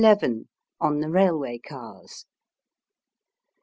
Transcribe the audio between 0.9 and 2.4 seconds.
THE RAILWAY CARS.